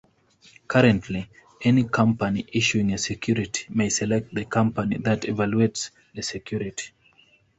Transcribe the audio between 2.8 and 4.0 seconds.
a security may